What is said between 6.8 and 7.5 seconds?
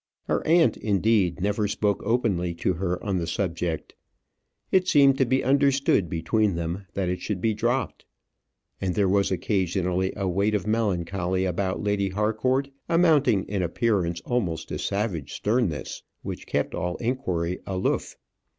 that it should